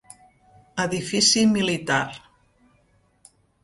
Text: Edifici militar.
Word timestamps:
Edifici 0.85 1.45
militar. 1.53 2.03